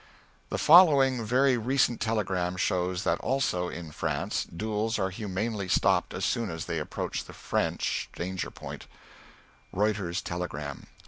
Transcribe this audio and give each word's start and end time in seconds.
The 0.49 0.57
following 0.57 1.23
very 1.23 1.57
recent 1.59 2.01
telegram 2.01 2.57
shows 2.57 3.03
that 3.03 3.19
also 3.19 3.69
in 3.69 3.91
France 3.91 4.45
duels 4.45 4.97
are 4.97 5.11
humanely 5.11 5.67
stopped 5.67 6.15
as 6.15 6.25
soon 6.25 6.49
as 6.49 6.65
they 6.65 6.79
approach 6.79 7.25
the 7.25 7.33
(French) 7.33 8.09
danger 8.15 8.49
point: 8.49 8.87
"_Reuter's 9.71 10.19
Telegram. 10.23 10.87